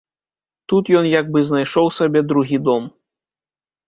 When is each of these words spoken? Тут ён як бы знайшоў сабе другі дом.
Тут 0.71 0.87
ён 0.99 1.05
як 1.19 1.29
бы 1.35 1.43
знайшоў 1.49 1.91
сабе 1.97 2.23
другі 2.31 2.57
дом. 2.69 2.89